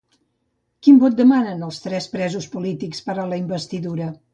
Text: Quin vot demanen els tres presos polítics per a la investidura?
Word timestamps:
Quin 0.87 0.97
vot 1.03 1.19
demanen 1.21 1.63
els 1.69 1.79
tres 1.85 2.11
presos 2.17 2.51
polítics 2.59 3.09
per 3.11 3.21
a 3.27 3.33
la 3.33 3.45
investidura? 3.49 4.15